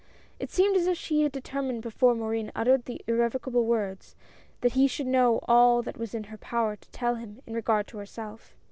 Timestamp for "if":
0.87-0.97